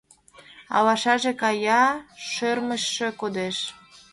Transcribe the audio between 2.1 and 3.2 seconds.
шӧрмычшӧ